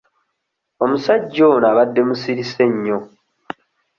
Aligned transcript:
Omusajja 0.83 1.43
ono 1.53 1.65
abadde 1.71 2.01
musirise 2.07 2.63
nnyo. 2.71 2.97